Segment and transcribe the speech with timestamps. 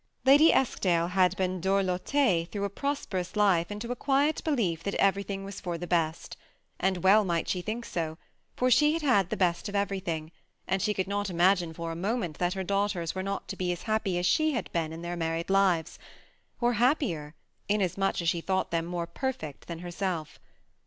[0.25, 4.95] Lady £skdale had been ^' dorlotee" through a prosperous life into a quiet belief that
[4.95, 6.35] everything was for the best;
[6.79, 7.63] and well THE SEMI ATTACHED COUPLE.
[7.85, 8.17] 249 might she think so,
[8.57, 10.31] for she had had the best of every thing;
[10.67, 13.71] and she could not imagine for a moment that her daughters were not to be
[13.71, 15.99] as happy as she had been in their married lives;
[16.59, 17.35] or happier,
[17.69, 20.39] inasmuch as she thought them more perfect than herself.